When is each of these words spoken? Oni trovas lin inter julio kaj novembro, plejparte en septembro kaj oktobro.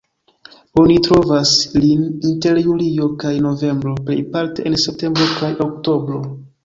Oni 0.83 0.93
trovas 1.07 1.51
lin 1.83 2.01
inter 2.29 2.61
julio 2.69 3.09
kaj 3.25 3.33
novembro, 3.49 3.93
plejparte 4.09 4.67
en 4.71 4.79
septembro 4.87 5.29
kaj 5.37 5.53
oktobro. 5.71 6.25